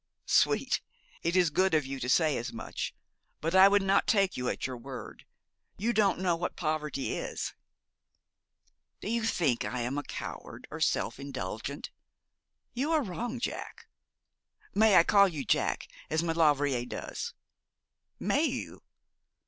'Sweet! 0.25 0.81
it 1.21 1.35
is 1.35 1.51
good 1.51 1.75
of 1.75 1.85
you 1.85 1.99
to 1.99 2.09
say 2.09 2.35
as 2.35 2.51
much, 2.51 2.95
but 3.39 3.53
I 3.53 3.67
would 3.67 3.83
not 3.83 4.07
take 4.07 4.35
you 4.35 4.49
at 4.49 4.65
your 4.65 4.75
word. 4.75 5.25
You 5.77 5.93
don't 5.93 6.17
know 6.17 6.35
what 6.35 6.55
poverty 6.55 7.13
is.' 7.15 7.53
'Do 8.99 9.11
you 9.11 9.23
think 9.23 9.63
I 9.63 9.81
am 9.81 9.99
a 9.99 10.03
coward, 10.03 10.67
or 10.71 10.79
self 10.81 11.19
indulgent? 11.19 11.91
You 12.73 12.91
are 12.91 13.03
wrong, 13.03 13.39
Jack. 13.39 13.85
May 14.73 14.95
I 14.95 15.03
call 15.03 15.27
you 15.27 15.45
Jack, 15.45 15.87
as 16.09 16.23
Maulevrier 16.23 16.83
does?' 16.87 17.35
'May 18.19 18.45
you?' 18.45 18.81